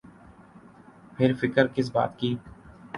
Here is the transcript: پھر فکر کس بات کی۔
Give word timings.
پھر 1.17 1.33
فکر 1.41 1.67
کس 1.67 1.91
بات 1.91 2.19
کی۔ 2.19 2.35